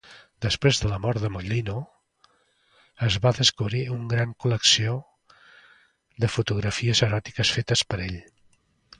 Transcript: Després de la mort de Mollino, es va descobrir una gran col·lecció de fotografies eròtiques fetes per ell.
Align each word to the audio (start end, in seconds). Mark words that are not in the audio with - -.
Després 0.43 0.77
de 0.83 0.87
la 0.91 0.97
mort 1.01 1.19
de 1.23 1.29
Mollino, 1.33 1.73
es 3.07 3.17
va 3.25 3.33
descobrir 3.39 3.81
una 3.95 4.09
gran 4.13 4.31
col·lecció 4.45 4.95
de 6.25 6.31
fotografies 6.37 7.03
eròtiques 7.09 7.53
fetes 7.59 7.85
per 7.93 8.01
ell. 8.07 8.17